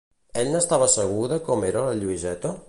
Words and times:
Ell 0.43 0.47
n'estava 0.53 0.87
segur 0.93 1.29
de 1.35 1.39
com 1.51 1.63
era 1.69 1.85
la 1.91 1.95
Lluïseta? 2.01 2.57